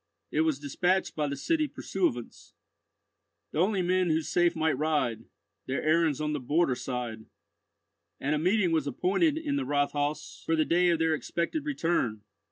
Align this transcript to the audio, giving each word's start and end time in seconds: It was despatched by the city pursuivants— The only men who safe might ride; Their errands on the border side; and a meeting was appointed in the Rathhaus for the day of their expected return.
It 0.31 0.41
was 0.41 0.57
despatched 0.57 1.15
by 1.15 1.27
the 1.27 1.35
city 1.35 1.67
pursuivants— 1.67 2.53
The 3.51 3.59
only 3.59 3.83
men 3.83 4.09
who 4.09 4.23
safe 4.23 4.55
might 4.55 4.75
ride; 4.75 5.25
Their 5.67 5.83
errands 5.83 6.19
on 6.19 6.33
the 6.33 6.39
border 6.39 6.73
side; 6.73 7.27
and 8.19 8.33
a 8.33 8.39
meeting 8.39 8.71
was 8.71 8.87
appointed 8.87 9.37
in 9.37 9.57
the 9.57 9.63
Rathhaus 9.63 10.43
for 10.43 10.55
the 10.55 10.65
day 10.65 10.89
of 10.89 10.97
their 10.97 11.13
expected 11.13 11.65
return. 11.65 12.23